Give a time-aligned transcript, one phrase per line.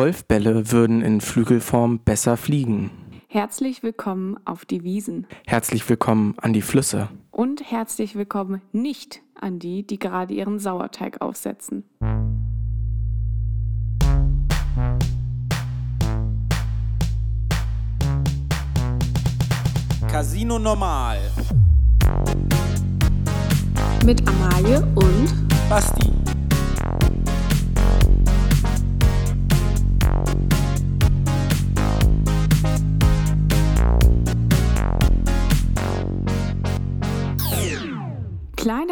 [0.00, 2.90] Golfbälle würden in Flügelform besser fliegen.
[3.28, 5.26] Herzlich willkommen auf die Wiesen.
[5.46, 7.10] Herzlich willkommen an die Flüsse.
[7.30, 11.84] Und herzlich willkommen nicht an die, die gerade ihren Sauerteig aufsetzen.
[20.10, 21.18] Casino Normal.
[24.06, 25.28] Mit Amalie und
[25.68, 26.19] Basti.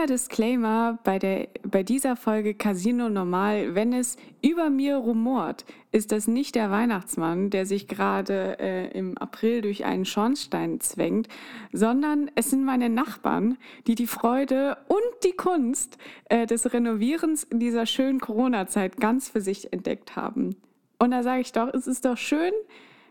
[0.09, 3.75] Disclaimer bei, der, bei dieser Folge Casino Normal.
[3.75, 9.17] Wenn es über mir rumort, ist das nicht der Weihnachtsmann, der sich gerade äh, im
[9.19, 11.29] April durch einen Schornstein zwängt,
[11.73, 15.98] sondern es sind meine Nachbarn, die die Freude und die Kunst
[16.31, 20.56] äh, des Renovierens in dieser schönen Corona-Zeit ganz für sich entdeckt haben.
[20.98, 22.53] Und da sage ich doch, es ist doch schön,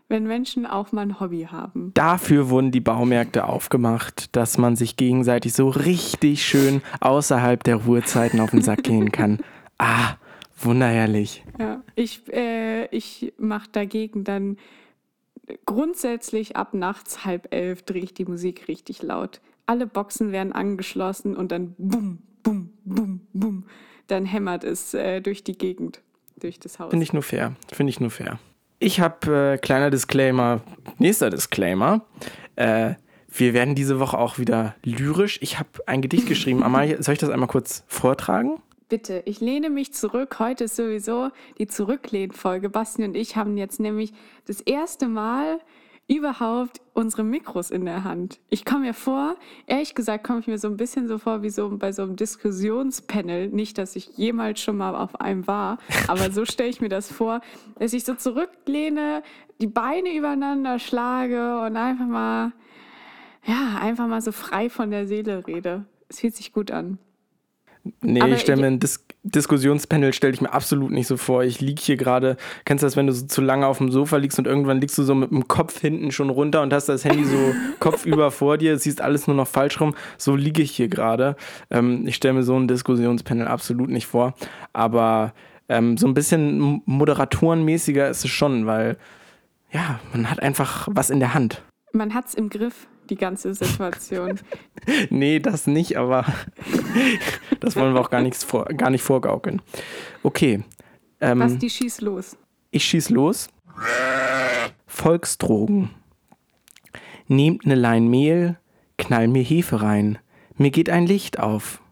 [0.08, 1.92] wenn Menschen auch mal ein Hobby haben.
[1.94, 8.40] Dafür wurden die Baumärkte aufgemacht, dass man sich gegenseitig so richtig schön außerhalb der Ruhezeiten
[8.40, 9.38] auf den Sack gehen kann.
[9.80, 10.16] Ah,
[10.56, 11.44] wunderherrlich.
[11.56, 14.56] Ja, ich, äh, ich mache dagegen dann
[15.66, 19.40] grundsätzlich ab nachts halb elf drehe ich die Musik richtig laut.
[19.66, 23.64] Alle Boxen werden angeschlossen und dann bum, bum, bum, bum.
[24.08, 26.00] Dann hämmert es äh, durch die Gegend,
[26.40, 26.90] durch das Haus.
[26.90, 27.54] Finde ich nur fair.
[27.72, 28.40] Finde ich nur fair.
[28.80, 30.60] Ich habe äh, kleiner Disclaimer,
[30.98, 32.02] nächster Disclaimer.
[32.54, 32.94] Äh,
[33.28, 35.38] wir werden diese Woche auch wieder lyrisch.
[35.42, 36.62] Ich habe ein Gedicht geschrieben.
[36.62, 38.62] Amalie, soll ich das einmal kurz vortragen?
[38.88, 40.38] Bitte, ich lehne mich zurück.
[40.38, 42.70] Heute ist sowieso die Zurücklehnfolge.
[42.70, 44.12] Basti und ich haben jetzt nämlich
[44.46, 45.60] das erste Mal
[46.08, 48.40] überhaupt unsere Mikros in der Hand.
[48.48, 51.50] Ich komme mir vor, ehrlich gesagt, komme ich mir so ein bisschen so vor wie
[51.50, 53.48] so bei so einem Diskussionspanel.
[53.48, 57.12] Nicht, dass ich jemals schon mal auf einem war, aber so stelle ich mir das
[57.12, 57.42] vor,
[57.78, 59.22] dass ich so zurücklehne,
[59.60, 62.52] die Beine übereinander schlage und einfach mal,
[63.44, 65.84] ja, einfach mal so frei von der Seele rede.
[66.08, 66.98] Es fühlt sich gut an.
[68.00, 71.42] Nee, Aber ich stelle mir ein Dis Diskussionspanel stelle ich mir absolut nicht so vor.
[71.42, 74.16] Ich liege hier gerade, kennst du das, wenn du so zu lange auf dem Sofa
[74.16, 77.04] liegst und irgendwann liegst du so mit dem Kopf hinten schon runter und hast das
[77.04, 79.94] Handy so kopfüber vor dir, siehst alles nur noch falsch rum.
[80.16, 81.36] So liege ich hier gerade.
[81.70, 84.34] Ähm, ich stelle mir so ein Diskussionspanel absolut nicht vor.
[84.72, 85.34] Aber
[85.68, 88.96] ähm, so ein bisschen moderatorenmäßiger ist es schon, weil
[89.70, 91.62] ja, man hat einfach was in der Hand.
[91.92, 94.40] Man hat's im Griff, die ganze Situation.
[95.10, 96.24] Nee, das nicht, aber
[97.60, 99.60] das wollen wir auch gar, nichts vor, gar nicht vorgaukeln.
[100.22, 100.64] Okay.
[101.20, 102.36] Ähm, Basti, schieß los.
[102.70, 103.48] ich schieß los.
[104.86, 105.90] Volksdrogen.
[107.26, 108.56] Nehmt ne Lein Mehl,
[108.96, 110.18] knall mir Hefe rein.
[110.56, 111.82] Mir geht ein Licht auf.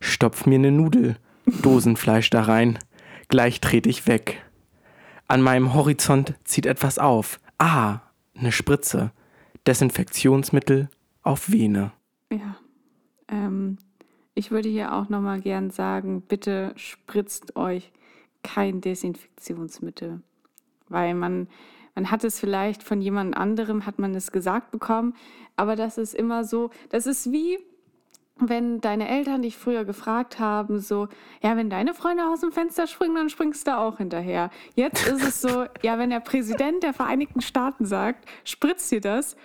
[0.00, 1.16] Stopf mir ne Nudel,
[1.62, 2.78] Dosenfleisch da rein.
[3.28, 4.42] Gleich tret ich weg.
[5.26, 7.40] An meinem Horizont zieht etwas auf.
[7.58, 8.00] Ah,
[8.34, 9.10] ne Spritze.
[9.66, 10.88] Desinfektionsmittel
[11.22, 11.92] auf Vene.
[12.30, 12.56] Ja.
[13.28, 13.78] Ähm,
[14.34, 17.90] ich würde hier auch nochmal gern sagen, bitte spritzt euch
[18.42, 20.20] kein Desinfektionsmittel.
[20.88, 21.48] Weil man,
[21.94, 25.14] man hat es vielleicht von jemand anderem, hat man es gesagt bekommen,
[25.56, 27.58] aber das ist immer so, das ist wie,
[28.38, 31.08] wenn deine Eltern dich früher gefragt haben, so,
[31.42, 34.50] ja, wenn deine Freunde aus dem Fenster springen, dann springst du auch hinterher.
[34.74, 39.36] Jetzt ist es so, ja, wenn der Präsident der Vereinigten Staaten sagt, spritz dir das,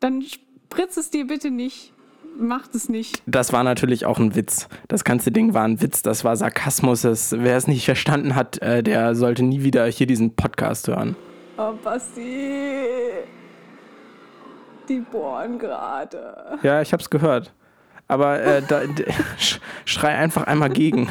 [0.00, 1.92] dann spritz es dir bitte nicht.
[2.38, 3.22] Macht es nicht.
[3.26, 4.68] Das war natürlich auch ein Witz.
[4.88, 7.02] Das ganze Ding war ein Witz, das war Sarkasmus.
[7.02, 11.16] Das, wer es nicht verstanden hat, äh, der sollte nie wieder hier diesen Podcast hören.
[11.58, 12.22] Oh, Basti.
[14.88, 16.58] Die bohren gerade.
[16.62, 17.52] Ja, ich hab's gehört.
[18.08, 18.82] Aber äh, da,
[19.84, 21.08] schrei einfach einmal gegen.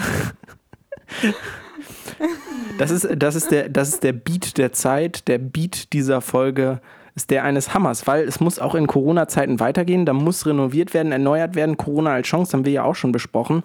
[2.77, 5.27] Das ist, das, ist der, das ist der Beat der Zeit.
[5.27, 6.81] Der Beat dieser Folge
[7.19, 10.05] ist der eines Hammers, weil es muss auch in Corona-Zeiten weitergehen.
[10.05, 11.75] Da muss renoviert werden, erneuert werden.
[11.75, 13.63] Corona als Chance haben wir ja auch schon besprochen.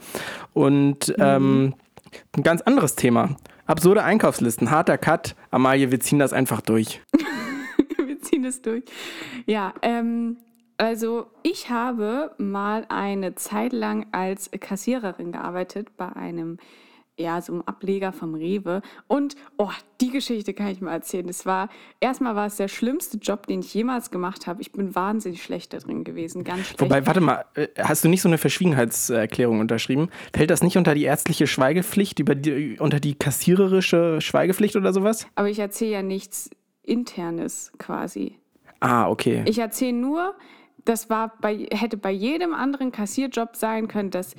[0.53, 1.75] Und ähm,
[2.37, 3.37] ein ganz anderes Thema.
[3.67, 5.37] Absurde Einkaufslisten, harter Cut.
[5.53, 7.01] Amalie, wir ziehen das einfach durch.
[8.07, 8.83] Wir ziehen es durch.
[9.47, 10.37] Ja, ähm,
[10.77, 16.59] also ich habe mal eine Zeit lang als Kassiererin gearbeitet bei einem,
[17.19, 18.83] ja, so einem Ableger vom Rewe.
[19.07, 19.71] Und, oh,
[20.01, 21.27] die Geschichte kann ich mal erzählen.
[21.27, 21.69] Das war,
[22.01, 24.61] erstmal war es der schlimmste Job, den ich jemals gemacht habe.
[24.63, 26.81] Ich bin wahnsinnig schlecht da drin gewesen, ganz schlecht.
[26.81, 30.09] Wobei, warte mal, äh, hast du nicht so eine Verschwiegenheitserklärung unterschrieben?
[30.35, 35.27] Fällt das nicht unter die ärztliche Schweigepflicht, über die, unter die kassiererische Schweigepflicht oder sowas?
[35.37, 36.51] Aber ich erzähle ja nichts
[36.83, 38.39] Internes quasi.
[38.81, 39.45] Ah, okay.
[39.47, 40.35] Ich erzähle nur,
[40.85, 44.35] das war bei, hätte bei jedem anderen Kassierjob sein können, dass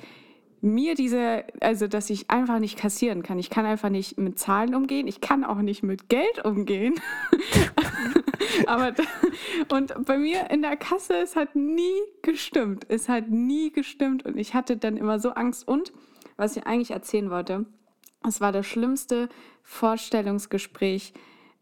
[0.66, 3.38] mir diese, also dass ich einfach nicht kassieren kann.
[3.38, 5.06] Ich kann einfach nicht mit Zahlen umgehen.
[5.06, 6.94] Ich kann auch nicht mit Geld umgehen.
[8.66, 8.92] Aber
[9.70, 12.84] und bei mir in der Kasse, es hat nie gestimmt.
[12.88, 15.66] Es hat nie gestimmt und ich hatte dann immer so Angst.
[15.66, 15.92] Und
[16.36, 17.66] was ich eigentlich erzählen wollte,
[18.26, 19.28] es war das schlimmste
[19.62, 21.12] Vorstellungsgespräch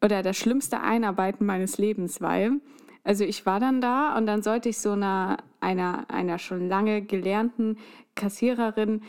[0.02, 2.60] oder das schlimmste Einarbeiten meines Lebens, weil
[3.04, 7.02] also ich war dann da und dann sollte ich so einer, einer, einer schon lange
[7.02, 7.78] gelernten
[8.14, 9.02] Kassiererin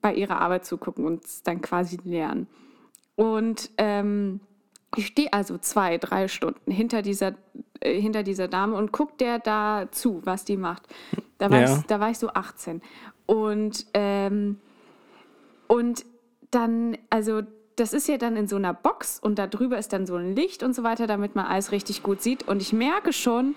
[0.00, 2.46] bei ihrer Arbeit zugucken und dann quasi lernen.
[3.16, 4.40] Und ähm,
[4.96, 7.34] ich stehe also zwei, drei Stunden hinter dieser,
[7.80, 10.82] äh, hinter dieser Dame und gucke der da zu, was die macht.
[11.38, 11.76] Da war, ja.
[11.76, 12.82] ich, da war ich so 18.
[13.26, 14.60] Und, ähm,
[15.66, 16.04] und
[16.50, 17.42] dann, also
[17.76, 20.36] das ist ja dann in so einer Box und da drüber ist dann so ein
[20.36, 22.46] Licht und so weiter, damit man alles richtig gut sieht.
[22.46, 23.54] Und ich merke schon,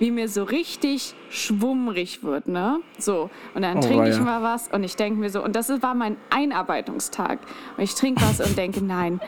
[0.00, 2.80] wie mir so richtig schwummrig wird, ne?
[2.98, 3.30] So.
[3.54, 5.94] Und dann oh, trinke ich mal was und ich denke mir so, und das war
[5.94, 7.38] mein Einarbeitungstag.
[7.76, 9.20] Und ich trinke was und denke, nein,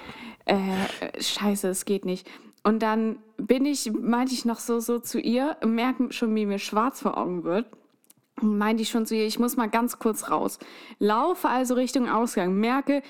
[0.47, 0.57] äh,
[1.21, 2.29] scheiße, es geht nicht.
[2.65, 6.59] Und dann bin ich, meinte ich noch so, so zu ihr, merke schon, wie mir
[6.59, 7.67] schwarz vor Augen wird
[8.41, 10.59] meinte ich schon zu ihr, ich muss mal ganz kurz raus.
[10.99, 13.03] Laufe also Richtung Ausgang, merke,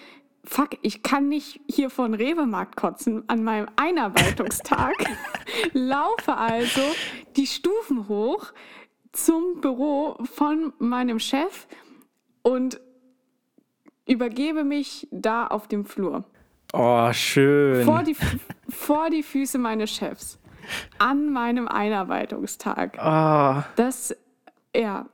[0.45, 4.95] fuck, ich kann nicht hier von Rewe-Markt kotzen an meinem Einarbeitungstag.
[5.73, 6.83] Laufe also
[7.37, 8.53] die Stufen hoch
[9.13, 11.67] zum Büro von meinem Chef
[12.43, 12.81] und
[14.07, 16.25] übergebe mich da auf dem Flur.
[16.73, 17.85] Oh, schön.
[17.85, 18.17] Vor die,
[18.69, 20.39] vor die Füße meines Chefs.
[20.99, 22.97] An meinem Einarbeitungstag.
[22.99, 23.63] Oh.
[23.77, 24.17] Das,
[24.75, 25.07] ja,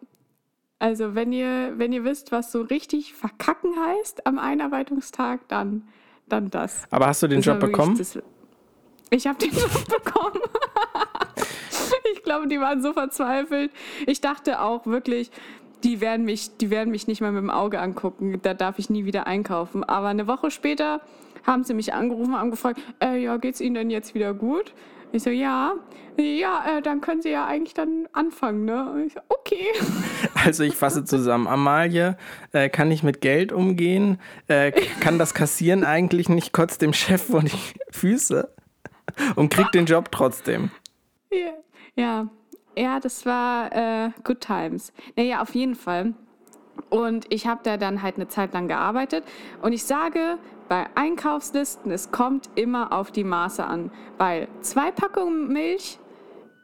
[0.78, 5.88] also wenn ihr, wenn ihr wisst, was so richtig verkacken heißt am Einarbeitungstag, dann,
[6.28, 6.84] dann das.
[6.90, 7.96] Aber hast du den das Job bekommen?
[7.98, 8.18] Das,
[9.10, 10.40] ich habe den Job bekommen.
[12.14, 13.72] ich glaube, die waren so verzweifelt.
[14.06, 15.30] Ich dachte auch wirklich,
[15.84, 18.38] die werden mich, die werden mich nicht mal mit dem Auge angucken.
[18.42, 19.84] Da darf ich nie wieder einkaufen.
[19.84, 21.00] Aber eine Woche später
[21.44, 24.74] haben sie mich angerufen, haben gefragt, äh, ja, geht's Ihnen denn jetzt wieder gut?
[25.12, 25.74] Ich so, ja,
[26.20, 28.90] ja, äh, dann können Sie ja eigentlich dann anfangen, ne?
[28.90, 29.66] Und ich so, okay.
[30.44, 31.46] Also ich fasse zusammen.
[31.46, 32.16] Amalie
[32.52, 37.22] äh, kann nicht mit Geld umgehen, äh, kann das Kassieren eigentlich nicht, kotzt dem Chef
[37.22, 37.58] vor die
[37.90, 38.52] Füße
[39.36, 40.70] und kriegt den Job trotzdem.
[41.30, 41.52] Ja,
[41.96, 42.28] ja,
[42.76, 44.92] ja das war äh, Good Times.
[45.16, 46.14] Naja, auf jeden Fall.
[46.90, 49.24] Und ich habe da dann halt eine Zeit lang gearbeitet.
[49.62, 50.38] Und ich sage
[50.68, 53.90] bei Einkaufslisten, es kommt immer auf die Maße an.
[54.18, 55.98] Weil zwei Packungen Milch,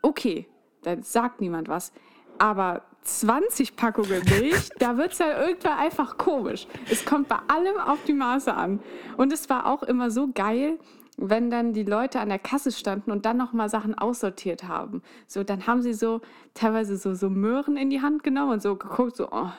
[0.03, 0.47] okay,
[0.83, 1.93] da sagt niemand was.
[2.39, 6.67] Aber 20 Packungen Milch, da wird es ja irgendwann einfach komisch.
[6.91, 8.81] Es kommt bei allem auf die Maße an.
[9.17, 10.79] Und es war auch immer so geil,
[11.17, 15.03] wenn dann die Leute an der Kasse standen und dann nochmal Sachen aussortiert haben.
[15.29, 16.21] So, dann haben sie so
[16.55, 19.51] teilweise so, so Möhren in die Hand genommen und so geguckt, so, oh,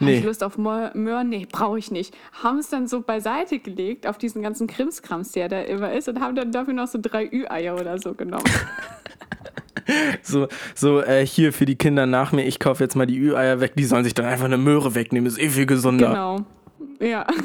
[0.00, 0.06] Nee.
[0.06, 1.28] Habe ich Lust auf Möhren?
[1.28, 2.14] Nee, brauche ich nicht.
[2.42, 6.20] Haben es dann so beiseite gelegt auf diesen ganzen Krimskrams, der da immer ist, und
[6.20, 8.44] haben dann dafür noch so drei Ü-Eier oder so genommen.
[10.22, 13.60] so, so äh, hier für die Kinder nach mir, ich kaufe jetzt mal die Ü-Eier
[13.60, 16.08] weg, die sollen sich dann einfach eine Möhre wegnehmen, ist eh viel gesunder.
[16.08, 16.40] Genau.
[17.00, 17.26] Ja.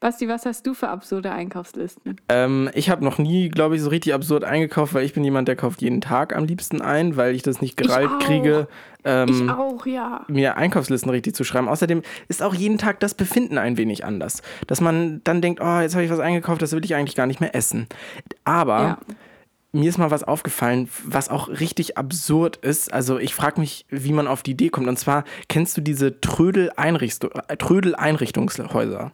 [0.00, 2.20] Basti, was hast du für absurde Einkaufslisten?
[2.28, 5.48] Ähm, ich habe noch nie, glaube ich, so richtig absurd eingekauft, weil ich bin jemand,
[5.48, 8.68] der kauft jeden Tag am liebsten ein, weil ich das nicht gereilt kriege,
[9.04, 10.24] ähm, ich auch, ja.
[10.28, 11.68] mir Einkaufslisten richtig zu schreiben.
[11.68, 14.42] Außerdem ist auch jeden Tag das Befinden ein wenig anders.
[14.68, 17.26] Dass man dann denkt, oh, jetzt habe ich was eingekauft, das will ich eigentlich gar
[17.26, 17.88] nicht mehr essen.
[18.44, 18.98] Aber ja.
[19.72, 22.92] mir ist mal was aufgefallen, was auch richtig absurd ist.
[22.92, 24.86] Also ich frage mich, wie man auf die Idee kommt.
[24.86, 29.10] Und zwar, kennst du diese Trödel-Einrichtungshäuser?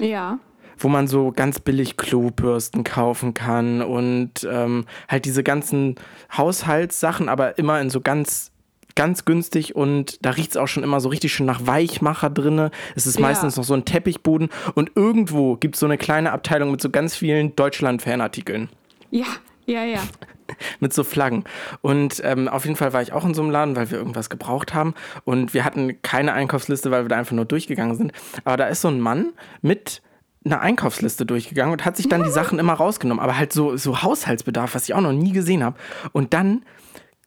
[0.00, 0.38] Ja.
[0.78, 5.94] Wo man so ganz billig Klobürsten kaufen kann und ähm, halt diese ganzen
[6.36, 8.50] Haushaltssachen, aber immer in so ganz
[8.96, 12.70] ganz günstig und da riecht es auch schon immer so richtig schön nach Weichmacher drinne.
[12.94, 13.60] Es ist meistens ja.
[13.60, 17.16] noch so ein Teppichboden und irgendwo gibt es so eine kleine Abteilung mit so ganz
[17.16, 18.68] vielen Deutschland-Fanartikeln.
[19.10, 19.26] Ja,
[19.66, 20.00] ja, ja.
[20.80, 21.44] mit so Flaggen.
[21.80, 24.30] Und ähm, auf jeden Fall war ich auch in so einem Laden, weil wir irgendwas
[24.30, 24.94] gebraucht haben.
[25.24, 28.12] Und wir hatten keine Einkaufsliste, weil wir da einfach nur durchgegangen sind.
[28.44, 30.02] Aber da ist so ein Mann mit
[30.44, 33.22] einer Einkaufsliste durchgegangen und hat sich dann die Sachen immer rausgenommen.
[33.22, 35.78] Aber halt so, so Haushaltsbedarf, was ich auch noch nie gesehen habe.
[36.12, 36.64] Und dann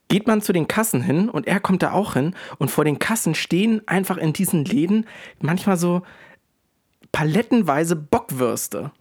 [0.08, 2.36] geht man zu den Kassen hin und er kommt da auch hin.
[2.60, 5.06] Und vor den Kassen stehen einfach in diesen Läden
[5.39, 6.03] manchmal so
[7.12, 8.91] palettenweise Bockwürste.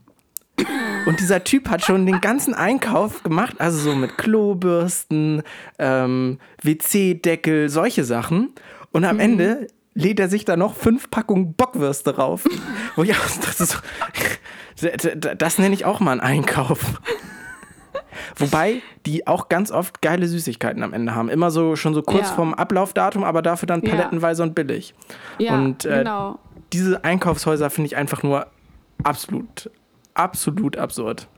[1.07, 5.43] Und dieser Typ hat schon den ganzen Einkauf gemacht, also so mit Klobürsten,
[5.79, 8.53] ähm, WC-Deckel, solche Sachen.
[8.93, 9.21] Und am mhm.
[9.21, 12.45] Ende lädt er sich da noch fünf Packungen Bockwürste rauf.
[12.97, 13.83] Wo ich auch, das, ist,
[14.81, 17.01] das, das nenne ich auch mal einen Einkauf.
[18.37, 21.29] Wobei die auch ganz oft geile Süßigkeiten am Ende haben.
[21.29, 22.35] Immer so schon so kurz Ja.
[22.35, 23.91] vorm Ablaufdatum, aber dafür dann Ja.
[23.91, 24.95] palettenweise und billig.
[25.39, 26.39] Ja, und äh, genau.
[26.73, 28.47] diese Einkaufshäuser finde ich einfach nur
[29.03, 29.71] absolut,
[30.19, 31.29] absolut absurd.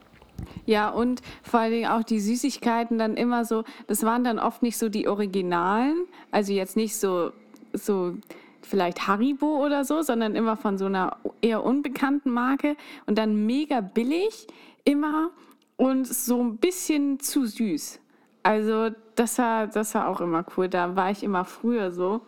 [0.66, 4.62] Ja, und vor allen Dingen auch die Süßigkeiten dann immer so, das waren dann oft
[4.62, 7.32] nicht so die Originalen, also jetzt nicht so,
[7.72, 8.14] so
[8.62, 13.80] vielleicht Haribo oder so, sondern immer von so einer eher unbekannten Marke und dann mega
[13.80, 14.46] billig
[14.84, 15.30] immer
[15.76, 18.00] und so ein bisschen zu süß.
[18.42, 20.68] Also das war, das war auch immer cool.
[20.68, 22.20] Da war ich immer früher so,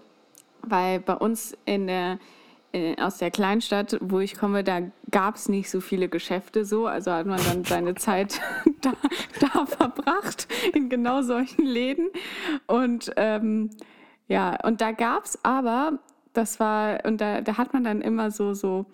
[0.63, 2.19] weil bei uns in der,
[2.99, 6.87] aus der Kleinstadt, wo ich komme, da gab es nicht so viele Geschäfte so.
[6.87, 8.41] Also hat man dann seine Zeit
[8.81, 8.93] da,
[9.41, 12.09] da verbracht, in genau solchen Läden.
[12.67, 13.71] Und ähm,
[14.29, 15.99] ja, und da gab es aber,
[16.33, 18.87] das war, und da, da hat man dann immer so, so,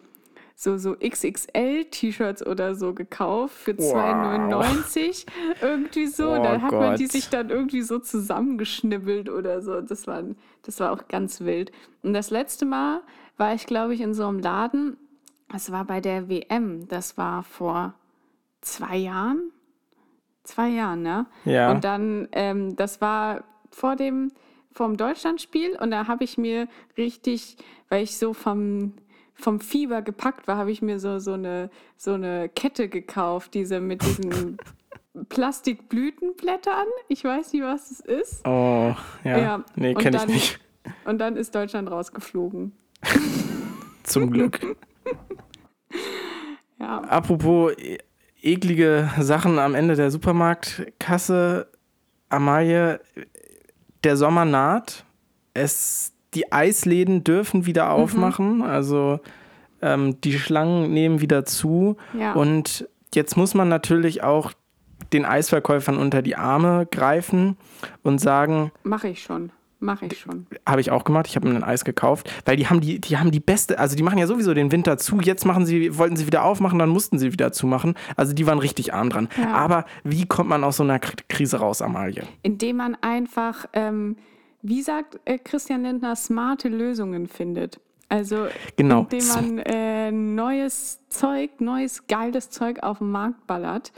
[0.55, 3.95] so, so XXL-T-Shirts oder so gekauft für Wow.
[3.95, 5.27] 2,99
[5.61, 6.31] irgendwie so.
[6.31, 7.13] Oh da hat man die Gott.
[7.13, 9.83] sich dann irgendwie so zusammengeschnibbelt oder so.
[9.83, 10.23] Das war,
[10.63, 11.73] das war auch ganz wild.
[12.03, 13.03] Und das letzte Mal
[13.37, 14.97] war ich, glaube ich, in so einem Laden.
[15.51, 16.89] Das war bei der WM.
[16.89, 17.95] Das war vor
[18.61, 19.53] zwei Jahren.
[20.43, 21.27] Zwei Jahren, ne?
[21.45, 21.71] Ja.
[21.71, 24.33] Und dann, ähm, das war vor dem
[24.73, 27.57] vom Deutschlandspiel und da habe ich mir richtig,
[27.89, 28.93] weil ich so vom
[29.37, 33.81] vom Fieber gepackt war, habe ich mir so, so, eine, so eine Kette gekauft, diese
[33.81, 34.57] mit diesen
[35.29, 36.87] Plastikblütenblättern.
[37.09, 38.47] Ich weiß nicht, was es ist.
[38.47, 39.39] Oh, ja.
[39.39, 40.61] Ja, Nee, kenne ich nicht.
[41.05, 42.73] Und dann ist Deutschland rausgeflogen.
[44.03, 44.61] Zum Glück.
[46.79, 47.97] Ja, Apropos e-
[48.43, 51.69] eklige Sachen am Ende der Supermarktkasse.
[52.29, 53.01] Amalie,
[54.05, 55.05] der Sommer naht.
[55.55, 58.61] Es, die Eisläden dürfen wieder aufmachen.
[58.63, 59.21] Also
[59.81, 61.97] ähm, die Schlangen nehmen wieder zu.
[62.13, 62.35] Ja.
[62.35, 64.53] Und jetzt muss man natürlich auch
[65.13, 67.57] den Eisverkäufern unter die Arme greifen
[68.03, 69.51] und sagen, mache ich schon.
[69.79, 70.47] Mache ich schon.
[70.67, 71.27] habe ich auch gemacht.
[71.29, 73.95] Ich habe mir ein Eis gekauft, weil die haben die, die haben die beste, also
[73.95, 75.21] die machen ja sowieso den Winter zu.
[75.21, 77.95] Jetzt machen sie, wollten sie wieder aufmachen, dann mussten sie wieder zumachen.
[78.17, 79.29] Also die waren richtig arm dran.
[79.39, 79.53] Ja.
[79.53, 82.23] Aber wie kommt man aus so einer Krise raus, Amalie?
[82.43, 84.17] Indem man einfach, ähm,
[84.63, 87.79] wie sagt äh, Christian Lindner, smarte Lösungen findet.
[88.09, 89.01] Also Genau.
[89.11, 93.93] indem man äh, neues Zeug, neues geiles Zeug auf den Markt ballert,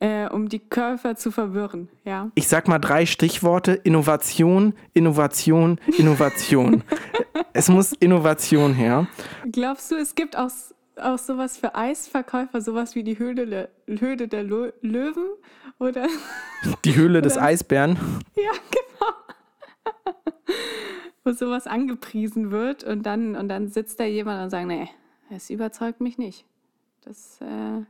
[0.00, 1.88] äh, um die Käufer zu verwirren.
[2.04, 2.30] Ja.
[2.34, 6.82] Ich sag mal drei Stichworte: Innovation, Innovation, Innovation.
[7.52, 9.06] es muss Innovation her.
[9.50, 10.50] Glaubst du, es gibt auch,
[10.96, 15.28] auch sowas für Eisverkäufer, sowas wie die Höhle der, Höhle der Lo Löwen?
[15.78, 16.06] Oder?
[16.86, 17.98] Die Höhle des Eisbären.
[18.34, 19.12] ja, genau.
[21.22, 24.88] Wo sowas angepriesen wird und dann, und dann sitzt da jemand und sagt, nee,
[25.28, 26.46] es überzeugt mich nicht.
[27.04, 27.84] Das, äh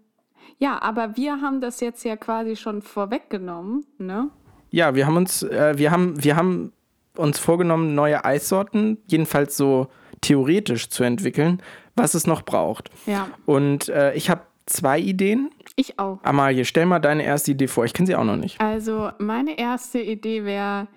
[0.58, 4.30] ja, aber wir haben das jetzt ja quasi schon vorweggenommen, ne?
[4.70, 6.72] Ja, wir haben uns, äh, wir haben, wir haben
[7.16, 9.88] uns vorgenommen, neue Eissorten, jedenfalls so
[10.20, 11.62] theoretisch zu entwickeln,
[11.94, 12.90] was es noch braucht.
[13.06, 15.50] Ja, Und äh, ich habe zwei Ideen.
[15.76, 16.18] ich auch.
[16.24, 17.84] Amalie, stell mal deine erste Idee vor.
[17.84, 18.60] Ich kenne sie auch noch nicht.
[18.60, 20.88] Also meine erste Idee wäre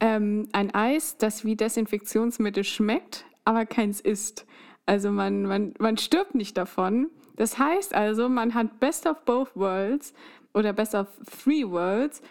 [0.00, 4.44] ähm, ein Eis, das wie Desinfektionsmittel schmeckt, aber keins ist.
[4.86, 7.08] Also man, man, man stirbt nicht davon.
[7.36, 10.14] Das heißt also, man hat Best of Both Worlds
[10.52, 11.08] oder Best of
[11.42, 12.22] Three Worlds.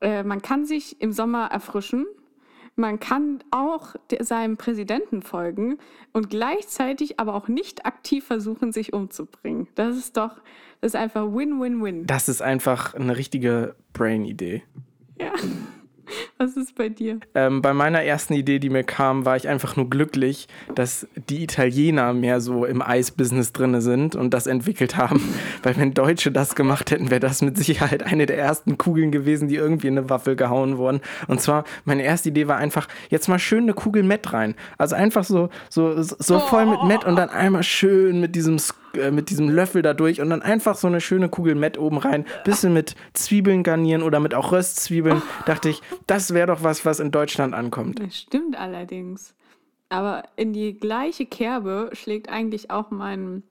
[0.00, 2.06] Äh, man kann sich im Sommer erfrischen.
[2.74, 5.78] Man kann auch seinem Präsidenten folgen
[6.12, 9.68] und gleichzeitig aber auch nicht aktiv versuchen, sich umzubringen.
[9.74, 10.40] Das ist doch,
[10.80, 12.06] das ist einfach Win-Win-Win.
[12.06, 14.62] Das ist einfach eine richtige Brain-Idee.
[15.20, 15.32] Ja.
[16.38, 17.20] Was ist bei dir?
[17.34, 21.42] Ähm, bei meiner ersten Idee, die mir kam, war ich einfach nur glücklich, dass die
[21.44, 25.22] Italiener mehr so im Eisbusiness drin sind und das entwickelt haben.
[25.62, 29.48] Weil wenn Deutsche das gemacht hätten, wäre das mit Sicherheit eine der ersten Kugeln gewesen,
[29.48, 31.00] die irgendwie in eine Waffel gehauen wurden.
[31.28, 34.54] Und zwar, meine erste Idee war einfach, jetzt mal schön eine Kugel Met rein.
[34.78, 38.74] Also einfach so, so, so voll mit Met und dann einmal schön mit diesem, Sk-
[38.94, 41.98] äh, mit diesem Löffel da durch und dann einfach so eine schöne Kugel Met oben
[41.98, 42.26] rein.
[42.44, 45.22] Bisschen mit Zwiebeln garnieren oder mit auch Röstzwiebeln.
[45.46, 48.00] Dachte ich, das wäre doch was, was in Deutschland ankommt.
[48.00, 49.34] Das stimmt allerdings.
[49.88, 53.42] Aber in die gleiche Kerbe schlägt eigentlich auch mein,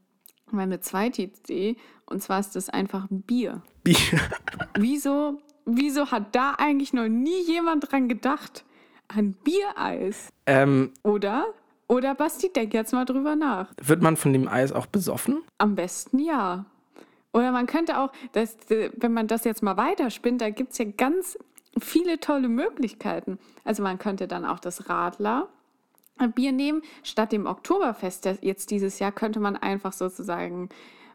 [0.50, 1.76] meine zweite Idee.
[2.08, 3.62] Und zwar ist das einfach Bier.
[3.84, 3.98] Bier.
[4.78, 8.66] Wieso, wieso hat da eigentlich noch nie jemand dran gedacht?
[9.08, 10.30] An Biereis.
[10.46, 11.46] Ähm, Oder?
[11.92, 13.68] Oder Basti, denk jetzt mal drüber nach.
[13.84, 15.44] wird man von dem Eis auch besoffen?
[15.58, 16.64] Am besten ja.
[17.34, 20.86] Oder man könnte auch, das, wenn man das jetzt mal weiterspinnt, da gibt es ja
[20.86, 21.38] ganz
[21.78, 23.40] viele tolle Möglichkeiten.
[23.66, 25.50] Also man könnte dann auch das Radler
[26.34, 26.82] Bier nehmen.
[27.04, 30.70] Statt dem Oktoberfest jetzt dieses Jahr könnte man einfach sozusagen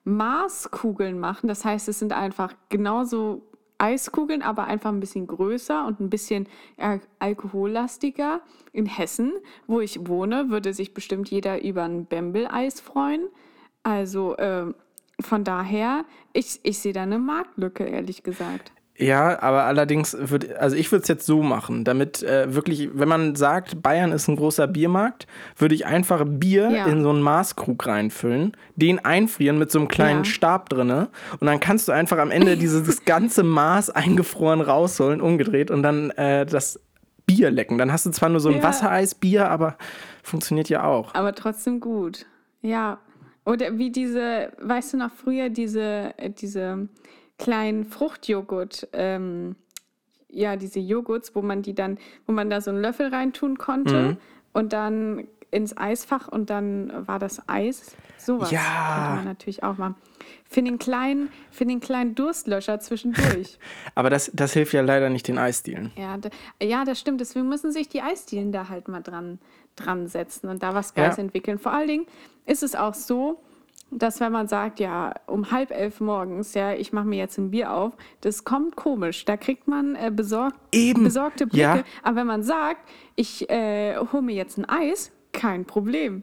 [0.04, 1.48] Maßkugeln machen.
[1.48, 3.40] Das heißt, es sind einfach genauso
[3.78, 8.40] Eiskugeln, aber einfach ein bisschen größer und ein bisschen äh, alkohollastiger.
[8.72, 9.32] In Hessen,
[9.66, 13.28] wo ich wohne, würde sich bestimmt jeder über ein Bembel-Eis freuen.
[13.82, 14.72] Also äh,
[15.20, 18.72] von daher, ich, ich sehe da eine Marktlücke, ehrlich gesagt.
[18.98, 23.08] Ja, aber allerdings würde, also ich würde es jetzt so machen, damit äh, wirklich, wenn
[23.08, 25.26] man sagt, Bayern ist ein großer Biermarkt,
[25.58, 26.86] würde ich einfach Bier Ja.
[26.86, 30.24] in so einen Maßkrug reinfüllen, den einfrieren mit so einem kleinen Ja.
[30.24, 31.08] Stab drinne
[31.40, 36.10] und dann kannst du einfach am Ende dieses ganze Maß eingefroren rausholen, umgedreht und dann
[36.12, 36.80] äh, das
[37.26, 37.76] Bier lecken.
[37.76, 38.62] Dann hast du zwar nur so ein Ja.
[38.62, 39.76] Wassereisbier, aber
[40.22, 41.14] funktioniert ja auch.
[41.14, 42.24] Aber trotzdem gut.
[42.62, 42.98] Ja.
[43.44, 46.88] Oder wie diese, weißt du noch früher, diese, äh, diese
[47.38, 49.56] kleinen Fruchtjoghurt, ähm,
[50.28, 54.02] ja, diese Joghurts, wo man die dann, wo man da so einen Löffel reintun konnte
[54.02, 54.16] Mhm.
[54.52, 57.96] und dann ins Eisfach und dann war das Eis.
[58.18, 58.94] Sowas Ja.
[58.94, 59.94] könnte man natürlich auch machen.
[60.44, 63.58] Für den kleinen, für den kleinen Durstlöscher zwischendurch.
[63.94, 65.92] Aber das, das hilft ja leider nicht den Eisdielen.
[65.96, 66.30] Ja, da,
[66.62, 67.20] ja, das stimmt.
[67.20, 69.38] Deswegen müssen sich die Eisdielen da halt mal dran,
[69.76, 71.22] dran setzen und da was Geiles Ja.
[71.22, 71.58] entwickeln.
[71.58, 72.06] Vor allen Dingen
[72.46, 73.40] ist es auch so,
[73.90, 77.50] dass wenn man sagt, ja, um halb elf morgens, ja, ich mache mir jetzt ein
[77.50, 79.24] Bier auf, das kommt komisch.
[79.24, 81.04] Da kriegt man äh, besorgt, Eben.
[81.04, 81.60] besorgte Blicke.
[81.62, 81.84] Ja.
[82.02, 86.22] Aber wenn man sagt, ich äh, hole mir jetzt ein Eis, kein Problem.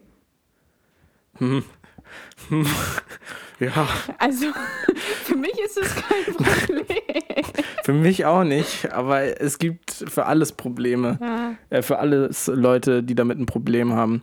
[3.60, 3.86] Ja,
[4.18, 4.46] Also
[5.24, 6.84] für mich ist es kein Problem.
[7.84, 11.18] für mich auch nicht, aber es gibt für alles Probleme.
[11.20, 11.54] Ja.
[11.70, 14.22] Äh, für alles Leute, die damit ein Problem haben.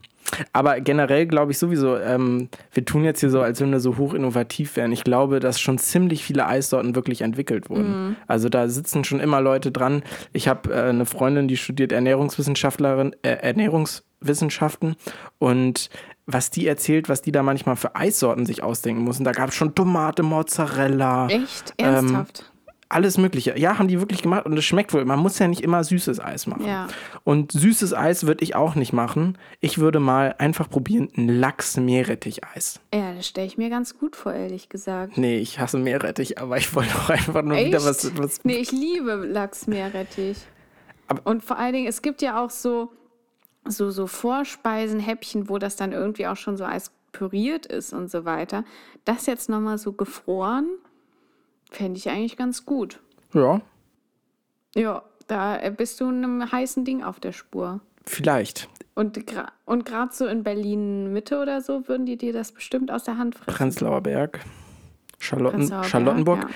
[0.53, 3.97] Aber generell glaube ich sowieso, ähm, wir tun jetzt hier so, als wenn wir so
[3.97, 4.91] hoch innovativ wären.
[4.91, 8.15] Ich glaube, dass schon ziemlich viele Eissorten wirklich entwickelt wurden.
[8.27, 10.03] Also da sitzen schon immer Leute dran.
[10.33, 14.95] Ich habe äh, eine Freundin, die studiert Ernährungswissenschaftlerin, äh, Ernährungswissenschaften
[15.39, 15.89] und
[16.33, 19.23] was die erzählt, was die da manchmal für Eissorten sich ausdenken müssen.
[19.23, 21.73] Da gab es schon Tomate, Mozzarella, Echt?
[21.77, 22.51] Ähm, Ernsthaft?
[22.91, 23.57] alles Mögliche.
[23.57, 25.05] Ja, haben die wirklich gemacht und es schmeckt wohl.
[25.05, 26.65] Man muss ja nicht immer süßes Eis machen.
[26.65, 26.87] Ja.
[27.23, 29.37] Und süßes Eis würde ich auch nicht machen.
[29.59, 32.79] Ich würde mal einfach probieren, ein Lachs-Meerrettich-Eis.
[32.93, 35.17] ja, das stelle ich mir ganz gut vor, ehrlich gesagt.
[35.17, 37.87] Nee, ich hasse Meerrettich, aber ich wollte auch einfach nur wieder Echt?
[37.87, 38.17] was.
[38.17, 40.37] was Nee, ich liebe Lachsmeerrettich.
[41.23, 42.91] Und vor allen Dingen, es gibt ja auch so,
[43.71, 48.09] so, so Vorspeisen, Häppchen, wo das dann irgendwie auch schon so als püriert ist und
[48.09, 48.63] so weiter.
[49.05, 50.69] Das jetzt nochmal so gefroren,
[51.71, 52.99] fände ich eigentlich ganz gut.
[53.33, 53.61] Ja,
[54.75, 57.79] Ja, da äh, bist du einem heißen Ding auf der Spur.
[58.05, 58.69] vielleicht.
[58.93, 62.91] Und gra- und gerade so in Berlin Mitte oder so würden die dir das bestimmt
[62.91, 63.55] aus der Hand fressen.
[63.57, 64.41] Prenzlauer Berg.
[65.17, 66.39] Charlotten, Prenzlauer Berg, Charlottenburg.
[66.43, 66.49] ja.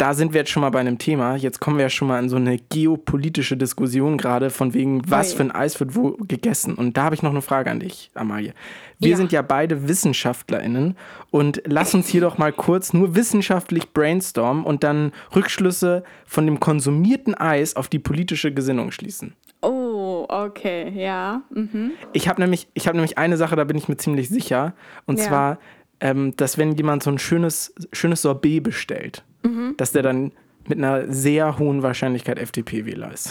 [0.00, 1.34] Da sind wir jetzt schon mal bei einem Thema.
[1.34, 5.34] Jetzt kommen wir ja schon mal in so eine geopolitische Diskussion gerade von wegen, was
[5.34, 6.74] für ein Eis wird wo gegessen.
[6.76, 8.54] Und da habe ich noch eine Frage an dich, Amalie.
[9.00, 9.16] Wir Ja.
[9.16, 10.96] sind ja beide WissenschaftlerInnen
[11.30, 16.60] und lass uns hier doch mal kurz nur wissenschaftlich brainstormen und dann Rückschlüsse von dem
[16.60, 19.34] konsumierten Eis auf die politische Gesinnung schließen.
[19.62, 21.42] Oh, okay, ja.
[21.52, 21.90] Mhm.
[22.12, 24.74] Ich habe nämlich, ich hab nämlich eine Sache, da bin ich mir ziemlich sicher.
[25.06, 25.24] Und Ja.
[25.26, 25.58] zwar,
[25.98, 29.74] ähm, dass wenn jemand so ein schönes, schönes Sorbet bestellt, Mhm.
[29.76, 30.32] dass der dann
[30.68, 33.30] mit einer sehr hohen Wahrscheinlichkeit FDP-Wähler ist.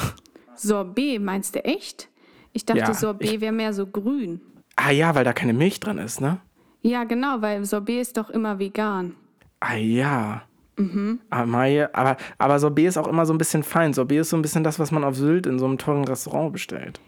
[0.56, 2.10] Sorbet, meinst du echt?
[2.54, 4.42] Ich dachte, Ja, Sorbet wäre mehr so grün.
[4.76, 6.40] Ah ja, weil da keine Milch dran ist, ne?
[6.82, 9.16] Ja, genau, weil Sorbet ist doch immer vegan.
[9.60, 10.44] Ah ja.
[10.78, 11.20] Mhm.
[11.30, 13.94] Aber, aber Sorbet ist auch immer so ein bisschen fein.
[13.94, 16.54] Sorbet ist so ein bisschen das, was man auf Sylt in so einem teuren Restaurant
[16.54, 17.00] bestellt.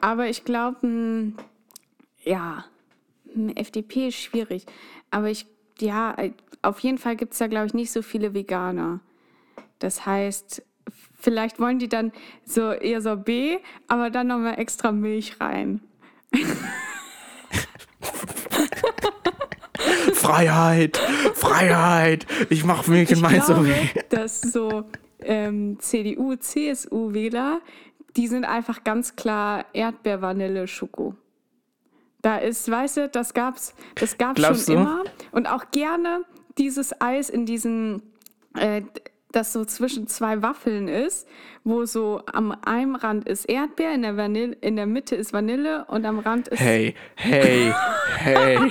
[0.00, 1.32] Aber ich glaube,
[2.24, 2.64] ja,
[3.34, 4.66] m, FDP ist schwierig.
[5.10, 5.46] Aber ich,
[5.82, 9.00] ja, äh, auf jeden Fall gibt es da, glaube ich, nicht so viele Veganer.
[9.80, 10.62] Das heißt,
[11.18, 12.12] vielleicht wollen die dann
[12.44, 15.80] so ihr Sorbet, aber dann nochmal extra Milch rein.
[20.14, 20.98] Freiheit!
[21.34, 22.26] Freiheit!
[22.48, 24.06] Ich mach Milch in mein glaube, Sorbet.
[24.10, 24.84] dass so
[25.20, 27.60] ähm, CDU, CSU-Wähler,
[28.16, 31.16] die sind einfach ganz klar Erdbeer, Vanille, Schoko.
[32.20, 34.80] Da ist, weißt du, das gab's, das gab's Glaubst schon du?
[34.82, 35.04] immer.
[35.32, 36.24] Und auch gerne
[36.58, 38.02] dieses Eis in diesen,
[38.54, 38.82] äh,
[39.32, 41.26] das so zwischen zwei Waffeln ist,
[41.64, 45.86] wo so am einem Rand ist Erdbeer, in der, Vanille, in der Mitte ist Vanille
[45.86, 47.72] und am Rand ist Hey, hey,
[48.18, 48.58] hey.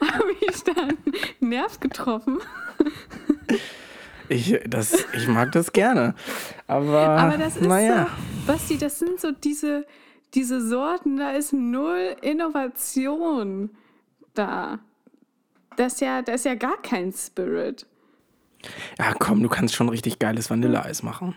[0.00, 0.98] habe ich da einen
[1.40, 2.38] Nerv getroffen.
[4.28, 6.14] Ich, das, ich mag das gerne.
[6.66, 8.06] Aber, Aber das ist naja.
[8.06, 9.86] so, Basti, das sind so diese,
[10.34, 13.70] diese Sorten, da ist null Innovation
[14.38, 14.78] da.
[15.76, 17.86] Das ist ja, das ist ja gar kein Spirit.
[18.98, 21.36] Ja, komm, du kannst schon richtig geiles Vanilleeis machen.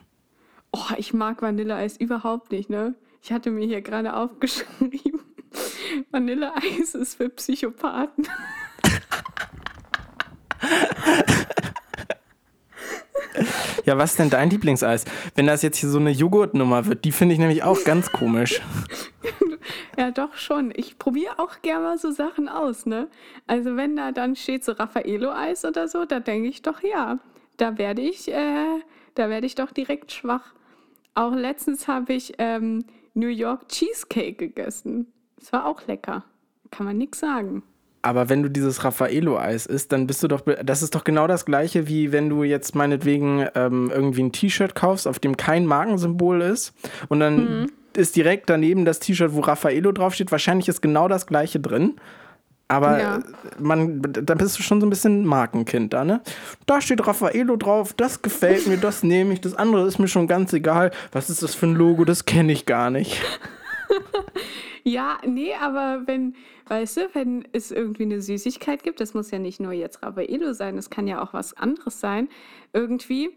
[0.71, 2.95] Oh, ich mag Vanilleeis überhaupt nicht, ne?
[3.21, 5.19] Ich hatte mir hier gerade aufgeschrieben,
[6.11, 8.27] Vanilleeis ist für Psychopathen.
[13.85, 15.05] Ja, was ist denn dein Lieblingseis?
[15.35, 18.61] Wenn das jetzt hier so eine Joghurtnummer wird, die finde ich nämlich auch ganz komisch.
[19.97, 20.73] Ja, doch schon.
[20.75, 23.07] Ich probiere auch gerne mal so Sachen aus, ne?
[23.45, 27.19] Also wenn da dann steht so Raffaello-Eis oder so, da denke ich doch, ja,
[27.57, 28.79] da werde ich, äh,
[29.13, 30.55] da werde ich doch direkt schwach.
[31.13, 35.11] Auch letztens habe ich ähm, New York Cheesecake gegessen.
[35.37, 36.23] Das war auch lecker.
[36.71, 37.63] Kann man nichts sagen.
[38.03, 40.41] Aber wenn du dieses Raffaello-Eis isst, dann bist du doch.
[40.63, 44.73] Das ist doch genau das gleiche, wie wenn du jetzt meinetwegen ähm, irgendwie ein T-Shirt
[44.73, 46.73] kaufst, auf dem kein Markensymbol ist.
[47.09, 47.71] Und dann mhm.
[47.95, 50.31] ist direkt daneben das T-Shirt, wo Raffaello draufsteht.
[50.31, 51.95] Wahrscheinlich ist genau das gleiche drin.
[52.71, 53.19] Aber ja.
[53.59, 56.21] man, da bist du schon so ein bisschen Markenkind da, ne?
[56.65, 60.25] Da steht Raffaello drauf, das gefällt mir, das nehme ich, das andere ist mir schon
[60.25, 60.91] ganz egal.
[61.11, 62.05] Was ist das für ein Logo?
[62.05, 63.21] Das kenne ich gar nicht.
[64.83, 66.35] ja, nee, aber wenn,
[66.67, 70.53] weißt du, wenn es irgendwie eine Süßigkeit gibt, das muss ja nicht nur jetzt Raffaello
[70.53, 72.29] sein, das kann ja auch was anderes sein,
[72.73, 73.29] irgendwie,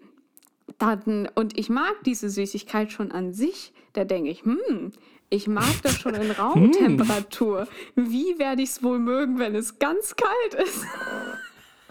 [0.79, 4.93] dann, und ich mag diese Süßigkeit schon an sich, da denke ich, hm,
[5.31, 7.67] ich mag das schon in Raumtemperatur.
[7.95, 10.87] Wie werde ich es wohl mögen, wenn es ganz kalt ist?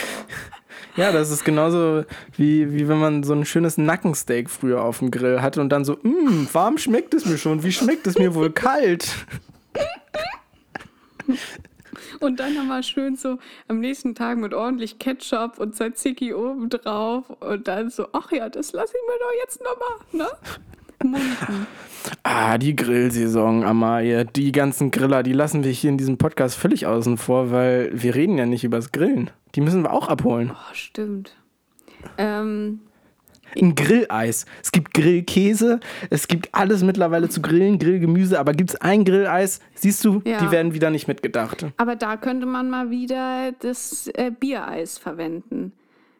[0.95, 2.05] Ja, das ist genauso
[2.37, 5.85] wie, wie wenn man so ein schönes Nackensteak früher auf dem Grill hatte und dann
[5.85, 9.07] so, mmm, warm schmeckt es mir schon, wie schmeckt es mir wohl kalt?
[12.19, 17.29] Und dann nochmal schön so am nächsten Tag mit ordentlich Ketchup und Tzatziki oben drauf
[17.41, 20.29] und dann so, ach ja, das lasse ich mir doch jetzt nochmal, ne?
[21.03, 21.67] Munden.
[22.29, 24.25] Ah, die Grillsaison, Amalie.
[24.25, 28.15] Die ganzen Griller, die lassen wir hier in diesem Podcast völlig außen vor, weil wir
[28.15, 29.29] reden ja nicht übers Grillen.
[29.55, 30.51] Die müssen wir auch abholen.
[30.53, 31.37] Oh, stimmt.
[32.17, 32.81] Ähm,
[33.55, 34.45] ein Grilleis.
[34.61, 39.61] Es gibt Grillkäse, es gibt alles mittlerweile zu grillen, Grillgemüse, aber gibt es ein Grilleis,
[39.73, 40.39] siehst du, ja.
[40.39, 41.65] die werden wieder nicht mitgedacht.
[41.77, 45.71] Aber da könnte man mal wieder das äh, Biereis verwenden.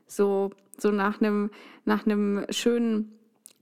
[0.07, 1.51] So, so nach einem
[1.83, 2.05] nach
[2.49, 3.16] schönen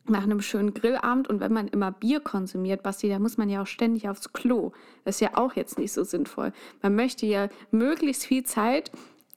[0.08, 3.62] nach einem schönen Grillabend und wenn man immer Bier konsumiert, Basti, da muss man ja
[3.62, 4.72] auch ständig aufs Klo.
[5.04, 6.54] Das ist ja auch jetzt nicht so sinnvoll.
[6.82, 8.91] Man möchte ja möglichst viel Zeit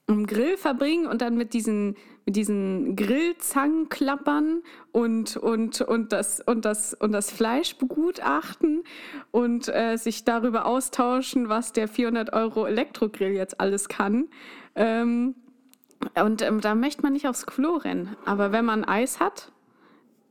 [0.09, 6.41] im Grill verbringen und dann mit diesen, mit diesen Grillzangen klappern und, und, und, das,
[6.41, 8.83] und, das, und das Fleisch begutachten
[9.31, 14.29] und äh, sich darüber austauschen, was der 400 Euro Elektrogrill jetzt alles kann.
[14.75, 15.35] Ähm,
[16.21, 18.15] und ähm, da möchte man nicht aufs Klo rennen.
[18.25, 19.51] Aber wenn man Eis hat,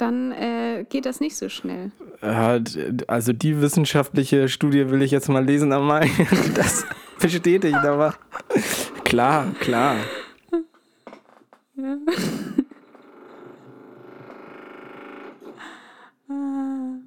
[0.01, 1.91] dann äh, geht das nicht so schnell.
[2.21, 6.01] Also die wissenschaftliche Studie will ich jetzt mal lesen, aber
[6.55, 6.87] das
[7.21, 8.15] bestätigt, aber
[9.05, 9.97] klar, klar.
[11.77, 11.97] Ja.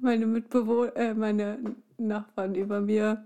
[0.02, 1.58] meine Mitbewohner, äh, meine
[1.96, 3.24] Nachbarn über mir.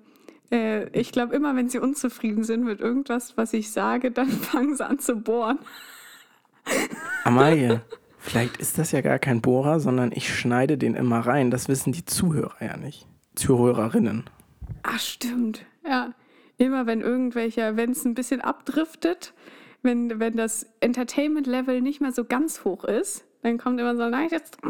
[0.52, 4.76] Äh, ich glaube, immer wenn sie unzufrieden sind mit irgendwas, was ich sage, dann fangen
[4.76, 5.58] sie an zu bohren.
[7.24, 7.80] Amalie,
[8.26, 11.52] Vielleicht ist das ja gar kein Bohrer, sondern ich schneide den immer rein.
[11.52, 13.06] Das wissen die Zuhörer ja nicht.
[13.36, 14.24] Zuhörerinnen.
[14.82, 15.64] Ach, stimmt.
[15.88, 16.12] Ja.
[16.58, 19.32] Immer wenn irgendwelcher, wenn es ein bisschen abdriftet,
[19.82, 24.28] wenn, wenn das Entertainment-Level nicht mehr so ganz hoch ist, dann kommt immer so, nein,
[24.30, 24.58] jetzt.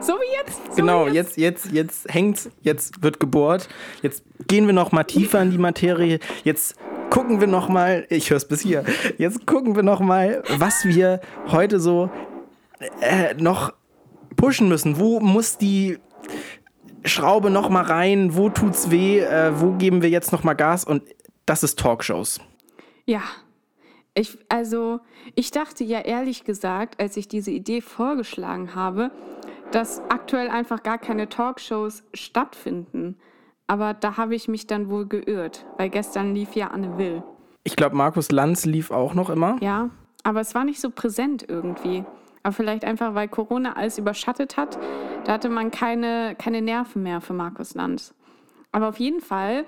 [0.00, 0.66] So wie jetzt.
[0.66, 1.38] So genau, wie jetzt.
[1.38, 3.70] jetzt, jetzt, jetzt hängt's, jetzt wird gebohrt.
[4.02, 6.18] Jetzt gehen wir noch mal tiefer in die Materie.
[6.42, 6.76] Jetzt
[7.14, 8.84] gucken wir noch mal, ich höre es bis hier,
[9.18, 12.10] jetzt gucken wir noch mal, was wir heute so
[13.00, 13.72] äh, noch
[14.34, 14.98] pushen müssen.
[14.98, 15.98] Wo muss die
[17.04, 18.34] Schraube noch mal rein?
[18.34, 19.20] Wo tut's weh?
[19.20, 20.84] Äh, wo geben wir jetzt noch mal Gas?
[20.84, 21.04] Und
[21.46, 22.40] das ist Talkshows.
[23.06, 23.22] Ja.
[24.14, 24.98] Ich, also,
[25.36, 29.12] ich dachte ja ehrlich gesagt, als ich diese Idee vorgeschlagen habe,
[29.70, 33.16] dass aktuell einfach gar keine Talkshows stattfinden.
[33.66, 37.22] Aber da habe ich mich dann wohl geirrt, weil gestern lief ja Anne Will.
[37.64, 39.56] Ich glaube, Markus Lanz lief auch noch immer.
[39.62, 39.90] Ja,
[40.22, 42.04] aber es war nicht so präsent irgendwie.
[42.42, 44.78] Aber vielleicht einfach, weil Corona alles überschattet hat.
[45.24, 48.14] Da hatte man keine, keine Nerven mehr für Markus Lanz.
[48.70, 49.64] Aber auf jeden Fall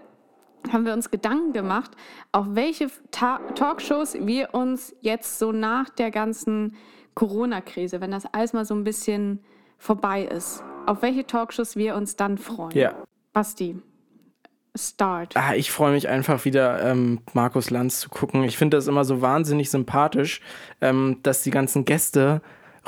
[0.72, 1.92] haben wir uns Gedanken gemacht,
[2.32, 6.74] auf welche Ta Talkshows wir uns jetzt so nach der ganzen
[7.14, 9.40] Corona-Krise, wenn das alles mal so ein bisschen
[9.78, 12.76] vorbei ist, auf welche Talkshows wir uns dann freuen.
[12.76, 12.94] Ja.
[13.36, 13.76] Basti,
[14.74, 15.36] start.
[15.36, 18.44] Ah, ich freue mich einfach wieder, ähm, Markus Lanz zu gucken.
[18.44, 20.40] Ich finde das immer so wahnsinnig sympathisch,
[20.80, 22.40] ähm, dass die ganzen Gäste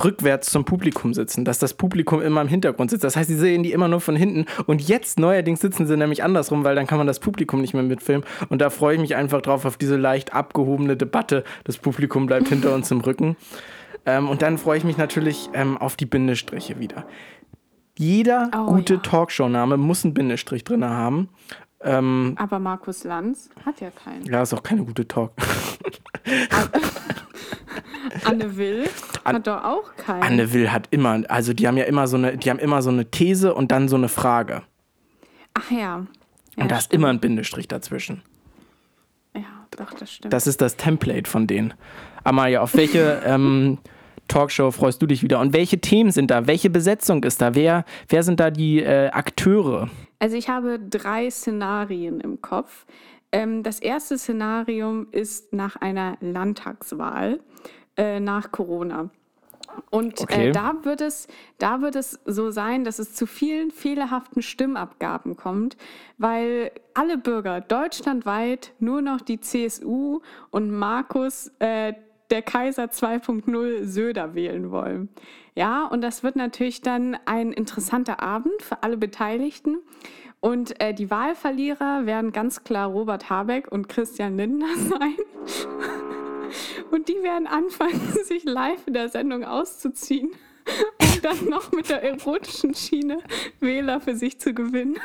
[0.02, 3.04] rückwärts zum Publikum sitzen, dass das Publikum immer im Hintergrund sitzt.
[3.04, 4.46] Das heißt, sie sehen die immer nur von hinten.
[4.64, 7.82] Und jetzt neuerdings sitzen sie nämlich andersrum, weil dann kann man das Publikum nicht mehr
[7.82, 8.24] mitfilmen.
[8.48, 11.44] Und da freue ich mich einfach drauf auf diese leicht abgehobene Debatte.
[11.64, 13.37] Das Publikum bleibt hinter uns im Rücken.
[14.06, 17.04] Ähm, und dann freue ich mich natürlich ähm, auf die Bindestriche wieder.
[17.98, 19.00] Jeder oh, gute ja.
[19.00, 21.28] Talkshow-Name muss einen Bindestrich drin haben.
[21.80, 24.24] Ähm, Aber Markus Lanz hat ja keinen.
[24.24, 25.32] Ja, ist auch keine gute Talk.
[28.24, 28.88] Anne Will.
[29.24, 30.22] Hat doch auch keinen.
[30.22, 32.90] Anne Will hat immer, also die haben ja immer so eine, die haben immer so
[32.90, 34.62] eine These und dann so eine Frage.
[35.54, 35.78] Ach ja.
[35.78, 36.06] ja
[36.56, 38.22] und da ist immer ein Bindestrich dazwischen.
[39.34, 39.42] Ja,
[39.76, 40.32] doch, das stimmt.
[40.32, 41.74] Das ist das Template von denen.
[42.22, 43.78] Amalia, auf welche ähm,
[44.28, 45.40] Talkshow freust du dich wieder?
[45.40, 46.46] Und welche Themen sind da?
[46.46, 47.54] Welche Besetzung ist da?
[47.54, 49.88] Wer, wer sind da die äh, Akteure?
[50.18, 52.86] Also ich habe drei Szenarien im Kopf.
[53.32, 57.40] Ähm, das erste Szenario ist nach einer Landtagswahl
[57.96, 59.10] äh, nach Corona.
[59.90, 60.48] Und Okay.
[60.48, 65.36] äh, da, wird es, da wird es so sein, dass es zu vielen fehlerhaften Stimmabgaben
[65.36, 65.76] kommt,
[66.16, 71.92] weil alle Bürger deutschlandweit nur noch die CSU und Markus, äh,
[72.30, 75.08] der Kaiser 2.0 Söder wählen wollen.
[75.54, 79.78] Ja, und das wird natürlich dann ein interessanter Abend für alle Beteiligten.
[80.40, 85.16] Und äh, die Wahlverlierer werden ganz klar Robert Habeck und Christian Lindner sein.
[86.90, 90.30] Und die werden anfangen, sich live in der Sendung auszuziehen
[91.00, 93.18] und dann noch mit der erotischen Schiene
[93.60, 94.98] Wähler für sich zu gewinnen.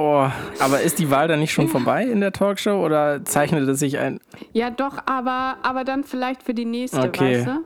[0.00, 0.30] Oh,
[0.60, 3.98] aber ist die Wahl dann nicht schon vorbei in der Talkshow oder zeichnet es sich
[3.98, 4.20] ein?
[4.52, 7.38] Ja, doch, aber, aber dann vielleicht für die nächste, Okay.
[7.38, 7.64] weißt du?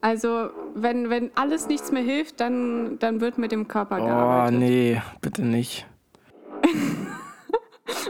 [0.00, 4.58] Also, wenn, wenn alles nichts mehr hilft, dann, dann wird mit dem Körper Oh, gearbeitet.
[4.60, 5.86] nee, bitte nicht.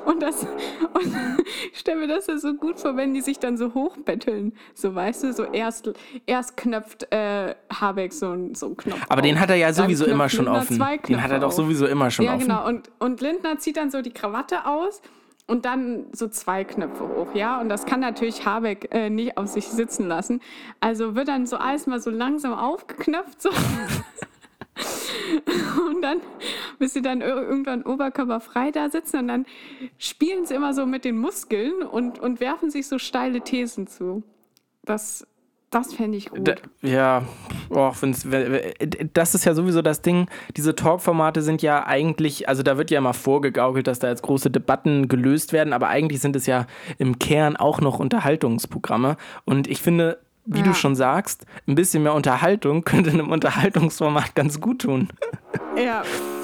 [0.05, 1.17] Und das, und
[1.73, 4.53] ich stelle mir das ja so gut vor, wenn die sich dann so hochbetteln.
[4.75, 5.91] So, weißt du, so erst,
[6.27, 9.01] erst knöpft äh, Habeck so, einen- so einen Knopf.
[9.09, 9.43] Aber den auf.
[9.43, 10.79] hat er ja sowieso immer schon Lindner offen.
[11.09, 11.55] Den hat er doch auf.
[11.55, 12.43] sowieso immer schon Ja, offen.
[12.47, 12.67] genau.
[12.67, 15.03] Und, und Lindner zieht dann so die Krawatte aus
[15.47, 17.61] und dann so zwei Knöpfe hoch, ja.
[17.61, 20.41] Und das kann natürlich Habeck äh, nicht auf sich sitzen lassen.
[20.81, 23.43] Also wird dann so alles mal so langsam aufgeknöpft.
[23.43, 23.51] So.
[25.89, 26.21] Und dann,
[26.79, 29.47] bis sie dann ir- irgendwann oberkörperfrei da sitzen und dann
[29.99, 34.23] spielen sie immer so mit den Muskeln und, und werfen sich so steile Thesen zu.
[34.85, 35.27] Das,
[35.71, 36.47] das fände ich gut.
[36.49, 37.23] Da, ja,
[37.71, 40.29] oh, wenn's, we- we- das ist ja sowieso das Ding.
[40.57, 44.51] Diese Talkformate sind ja eigentlich, also da wird ja immer vorgegaukelt, dass da jetzt große
[44.51, 46.67] Debatten gelöst werden, aber eigentlich sind es ja
[46.99, 49.17] im Kern auch noch Unterhaltungsprogramme.
[49.45, 50.75] Und ich finde, wie du Ja.
[50.75, 55.09] schon sagst, ein bisschen mehr Unterhaltung könnte einem Unterhaltungsformat ganz gut tun.
[55.77, 56.03] ja,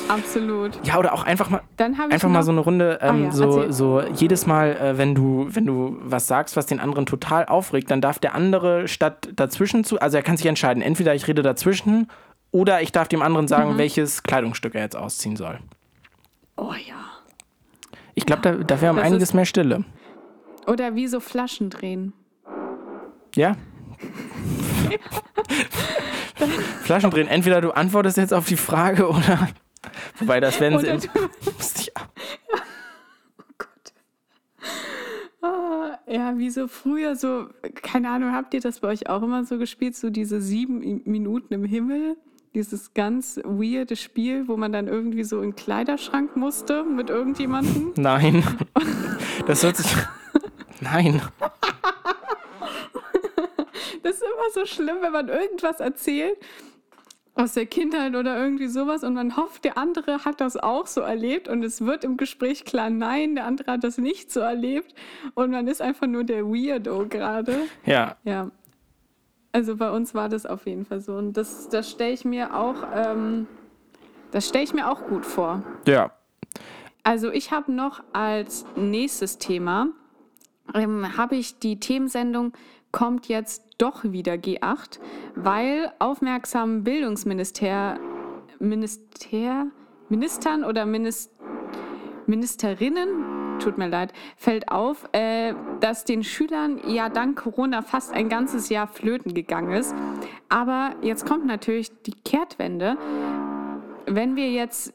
[0.08, 0.78] absolut.
[0.86, 1.60] Ja, oder auch einfach mal.
[1.78, 3.72] Einfach mal so eine Runde, ähm, ja, so, erzähl.
[3.72, 7.90] so jedes Mal, äh, wenn du, wenn du was sagst, was den anderen total aufregt,
[7.90, 11.42] dann darf der andere statt dazwischen zu, also er kann sich entscheiden, entweder ich rede
[11.42, 12.08] dazwischen
[12.52, 13.48] oder ich darf dem anderen Mhm.
[13.48, 15.58] sagen, welches Kleidungsstück er jetzt ausziehen soll.
[16.56, 16.94] Oh ja.
[18.14, 19.84] Ich glaube, da, da wäre um einiges mehr Stille.
[20.66, 22.12] Oder wie so Flaschen drehen.
[23.36, 23.56] Ja?
[26.82, 27.28] Flaschen drehen.
[27.28, 29.48] Entweder du antwortest jetzt auf die Frage oder.
[30.18, 31.08] Wobei, das werden Oder sie.
[31.76, 31.92] ich-
[35.42, 37.46] Ah, ja, wie so früher, so,
[37.82, 41.54] keine Ahnung, habt ihr das bei euch auch immer so gespielt, so diese sieben Minuten
[41.54, 42.16] im Himmel?
[42.54, 47.92] Dieses ganz weirde Spiel, wo man dann irgendwie so in den Kleiderschrank musste mit irgendjemandem.
[47.96, 48.44] Nein.
[49.46, 49.86] Das hört sich.
[50.80, 51.22] Nein.
[54.10, 56.36] Ist immer so schlimm, wenn man irgendwas erzählt
[57.34, 61.00] aus der Kindheit oder irgendwie sowas und man hofft, der andere hat das auch so
[61.00, 64.94] erlebt und es wird im Gespräch klar, nein, der andere hat das nicht so erlebt
[65.34, 67.54] und man ist einfach nur der Weirdo gerade.
[67.86, 68.16] Ja.
[68.24, 68.50] Ja.
[69.52, 71.14] Also bei uns war das auf jeden Fall so.
[71.14, 73.46] Und das, das stelle ich mir auch, ähm,
[74.30, 75.62] das stelle ich mir auch gut vor.
[75.86, 76.12] Ja.
[77.02, 79.88] Also ich habe noch als nächstes Thema,
[80.74, 82.52] ähm, habe ich die Themensendung
[82.92, 85.00] kommt jetzt doch wieder G8,
[85.34, 87.98] weil aufmerksamen Bildungsminister,
[88.58, 89.66] Minister,
[90.08, 91.30] Ministern oder Minis,
[92.26, 98.28] Ministerinnen, tut mir leid, fällt auf, äh, dass den Schülern ja dank Corona fast ein
[98.28, 99.94] ganzes Jahr flöten gegangen ist.
[100.48, 102.96] Aber jetzt kommt natürlich die Kehrtwende.
[104.06, 104.92] Wenn wir jetzt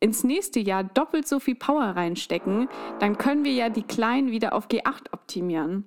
[0.00, 2.68] ins nächste Jahr doppelt so viel Power reinstecken,
[2.98, 5.84] dann können wir ja die Kleinen wieder auf G8 optimieren.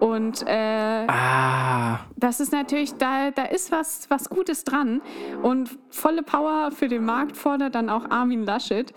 [0.00, 2.00] Und äh, Ah.
[2.16, 5.02] das ist natürlich, da, da ist was, was Gutes dran.
[5.42, 8.92] Und volle Power für den Markt fordert dann auch Armin Laschet,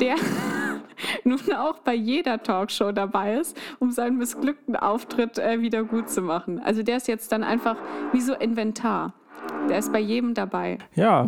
[0.00, 0.16] der
[1.24, 6.20] nun auch bei jeder Talkshow dabei ist, um seinen missglückten Auftritt äh, wieder gut zu
[6.20, 6.60] machen.
[6.60, 7.76] Also der ist jetzt dann einfach
[8.12, 9.14] wie so Inventar.
[9.68, 10.78] Der ist bei jedem dabei.
[10.94, 11.26] Ja.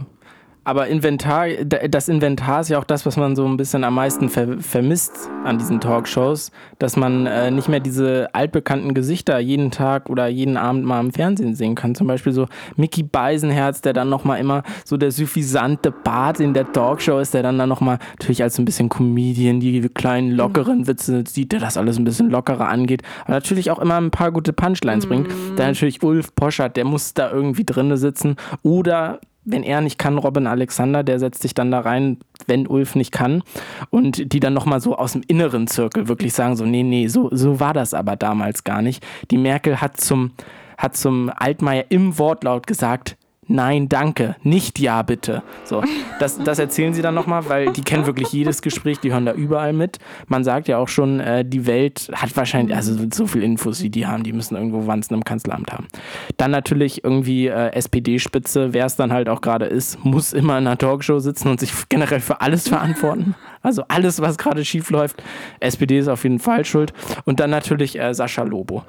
[0.65, 4.29] Aber Inventar, das Inventar ist ja auch das, was man so ein bisschen am meisten
[4.29, 10.09] ver vermisst an diesen Talkshows, dass man äh, nicht mehr diese altbekannten Gesichter jeden Tag
[10.09, 11.97] oder jeden Abend mal im Fernsehen sehen kann.
[11.97, 12.47] Zum Beispiel so
[12.77, 17.43] Mickey Beisenherz, der dann nochmal immer so der suffisante Bart in der Talkshow ist, der
[17.43, 21.61] dann dann nochmal natürlich als so ein bisschen Comedian, die kleinen lockeren Witze sieht, der
[21.61, 25.29] das alles ein bisschen lockerer angeht, aber natürlich auch immer ein paar gute Punchlines bringt.
[25.57, 30.19] Dann natürlich Ulf Poschert, der muss da irgendwie drinne sitzen oder wenn er nicht kann,
[30.19, 33.43] Robin Alexander, der setzt sich dann da rein, wenn Ulf nicht kann.
[33.91, 37.29] Und die dann nochmal so aus dem inneren Zirkel wirklich sagen: so, nee, nee, so,
[37.33, 39.05] so war das aber damals gar nicht.
[39.31, 40.33] Die Merkel hat zum,
[40.79, 43.17] hat zum Altmaier im Wortlaut gesagt,
[43.49, 45.43] Nein, danke, nicht ja, bitte.
[45.65, 45.83] So,
[46.21, 49.33] das, das erzählen sie dann nochmal, weil die kennen wirklich jedes Gespräch, die hören da
[49.33, 49.99] überall mit.
[50.29, 53.91] Man sagt ja auch schon, äh, die Welt hat wahrscheinlich, also so viel Infos, wie
[53.91, 55.89] die haben, die müssen irgendwo Wanzen im Kanzleramt haben.
[56.37, 60.67] Dann natürlich irgendwie äh, SPD-Spitze, wer es dann halt auch gerade ist, muss immer in
[60.67, 63.35] einer Talkshow sitzen und sich generell für alles verantworten.
[63.61, 65.23] Also alles, was gerade schief läuft.
[65.61, 66.93] SPD ist auf jeden Fall schuld.
[67.25, 68.85] Und dann natürlich äh, Sascha Lobo,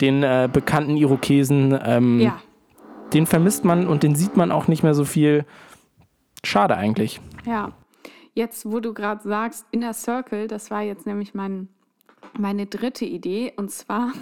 [0.00, 1.78] den äh, bekannten Irokesen.
[1.84, 2.40] Ähm, Ja,
[3.12, 5.44] den vermisst man und den sieht man auch nicht mehr so viel.
[6.44, 7.20] Schade eigentlich.
[7.44, 7.72] ja.
[8.34, 11.66] Jetzt, wo du gerade sagst, Inner Circle, das war jetzt nämlich mein,
[12.38, 13.52] meine dritte Idee.
[13.56, 14.12] Und zwar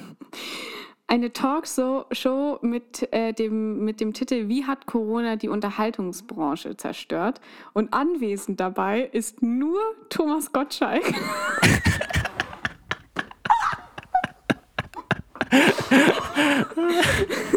[1.07, 7.43] eine Talkshow Show mit, äh, dem, mit dem Titel Wie hat Corona die Unterhaltungsbranche zerstört?
[7.75, 11.05] Und anwesend dabei ist nur Thomas Gottschalk.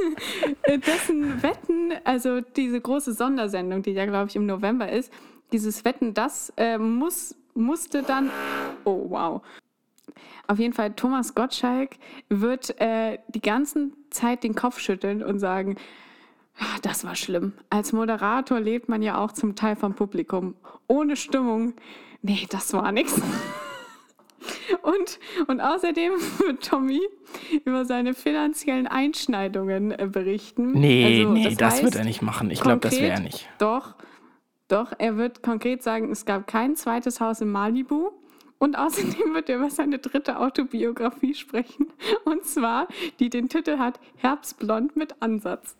[0.67, 5.11] dessen Wetten, also diese große Sondersendung, die ja, glaube ich, im November ist,
[5.51, 8.29] dieses Wetten, das äh, muss, musste dann.
[8.83, 9.41] Oh, wow.
[10.47, 11.91] Auf jeden Fall, Thomas Gottschalk
[12.29, 15.75] wird äh, die ganze Zeit den Kopf schütteln und sagen,
[16.59, 17.53] "Ah, das war schlimm.
[17.69, 20.55] Als Moderator lebt man ja auch zum Teil vom Publikum.
[20.87, 21.73] Ohne Stimmung,
[22.21, 23.21] nee, das war nichts.
[24.89, 27.01] Und, und außerdem wird Tommy
[27.63, 30.71] über seine finanziellen Einschneidungen äh, berichten.
[30.71, 32.49] Nee, Also, nee, das, wird heißt, er nicht machen.
[32.49, 33.47] Ich glaube, das wäre er nicht.
[33.59, 33.95] Doch,
[34.67, 38.11] doch, er wird konkret sagen, es gab kein zweites Haus in Malibu.
[38.57, 41.93] Und außerdem wird er über seine dritte Autobiografie sprechen.
[42.25, 42.87] Und zwar,
[43.19, 45.77] die den Titel hat Herbstblond mit Ansatz.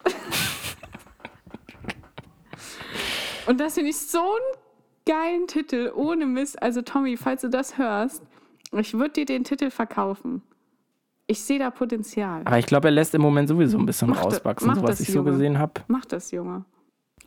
[3.48, 4.60] Und das finde ich so einen
[5.06, 6.62] geilen Titel, ohne Mist.
[6.62, 8.24] Also Tommy, falls du das hörst,
[8.78, 10.42] ich würde dir den Titel verkaufen.
[11.28, 12.42] Ich sehe da Potenzial.
[12.46, 15.00] Aber ich glaube, er lässt im Moment sowieso ein bisschen Mach rauswachsen, so was das,
[15.02, 15.32] ich so Junge.
[15.32, 15.74] gesehen habe.
[15.88, 16.66] Mach das, Junge.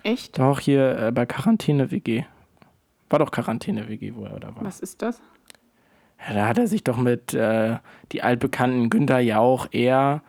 [0.03, 0.39] Echt?
[0.39, 2.25] Doch hier äh, bei Quarantäne-WG.
[3.11, 4.65] War doch Quarantäne-WG, wo er da war.
[4.65, 5.21] Was ist das?
[6.27, 7.77] Ja, da hat er sich doch mit äh,
[8.11, 10.23] die altbekannten Günther Jauch, er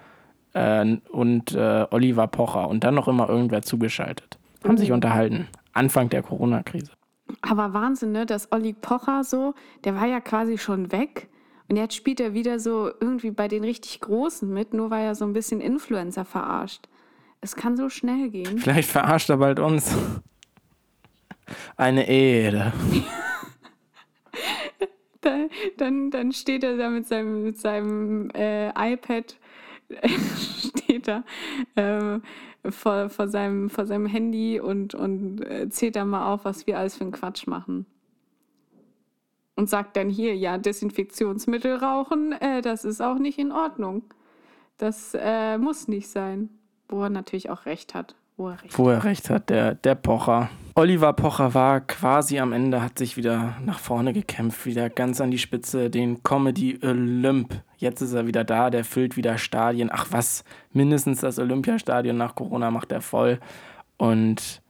[0.53, 4.37] äh, und äh, Oliver Pocher und dann noch immer irgendwer zugeschaltet.
[4.63, 4.77] Haben Oh.
[4.77, 5.47] sich unterhalten.
[5.73, 6.91] Anfang der Corona-Krise.
[7.41, 8.25] Aber Wahnsinn, ne?
[8.25, 11.29] Dass Olli Pocher so, der war ja quasi schon weg.
[11.69, 15.15] Und jetzt spielt er wieder so irgendwie bei den richtig Großen mit, nur weil er
[15.15, 16.87] so ein bisschen Influencer verarscht.
[17.41, 18.59] Es kann so schnell gehen.
[18.59, 19.95] Vielleicht verarscht er bald uns.
[21.77, 22.73] Eine Ehre.
[25.21, 29.37] Da, dann, dann steht er da mit seinem, mit seinem äh, iPad,
[30.37, 31.23] steht da
[31.75, 32.19] äh,
[32.69, 36.77] vor, vor, seinem, vor seinem Handy und, und äh, zählt da mal auf, was wir
[36.77, 37.85] alles für einen Quatsch machen.
[39.55, 44.03] Und sagt dann hier, ja, Desinfektionsmittel rauchen, äh, das ist auch nicht in Ordnung.
[44.77, 46.49] Das äh, muss nicht sein.
[46.89, 48.15] Wo er natürlich auch recht hat.
[48.35, 50.49] Wo er recht Wo er recht hat, der, der Pocher.
[50.75, 55.29] Oliver Pocher war quasi am Ende, hat sich wieder nach vorne gekämpft, wieder ganz an
[55.29, 57.61] die Spitze, den Comedy Olymp.
[57.77, 59.91] Jetzt ist er wieder da, der füllt wieder Stadien.
[59.91, 63.39] Ach was, mindestens das Olympiastadion nach Corona macht er voll.
[63.97, 64.63] Und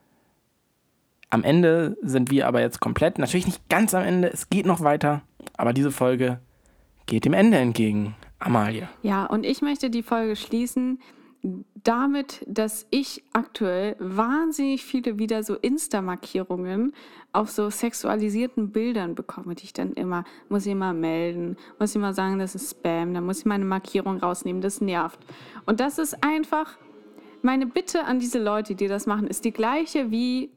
[1.30, 4.82] am Ende sind wir aber jetzt komplett, natürlich nicht ganz am Ende, es geht noch
[4.82, 5.22] weiter,
[5.56, 6.42] aber diese Folge
[7.06, 8.16] geht dem Ende entgegen.
[8.40, 8.90] Amalie.
[9.04, 11.00] Ja, und ich möchte die Folge schließen
[11.44, 16.94] damit, dass ich aktuell wahnsinnig viele wieder so Insta-Markierungen
[17.34, 21.98] auf so sexualisierten Bildern bekomme, die ich dann immer, muss ich immer melden, muss ich
[21.98, 25.20] immer sagen, das ist Spam, dann muss ich meine Markierung rausnehmen, das nervt.
[25.66, 26.78] Und das ist einfach,
[27.42, 30.50] meine Bitte an diese Leute, die das machen, ist die gleiche wie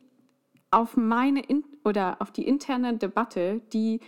[0.70, 4.00] auf meine in oder auf die interne Debatte, die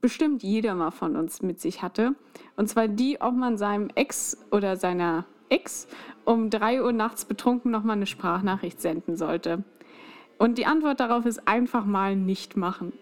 [0.00, 2.14] bestimmt jeder mal von uns mit sich hatte.
[2.56, 5.86] Und zwar die, ob man seinem Ex oder seiner Ex
[6.24, 9.64] um 3 Uhr nachts betrunken nochmal eine Sprachnachricht senden sollte.
[10.38, 12.94] Und die Antwort darauf ist einfach mal nicht machen.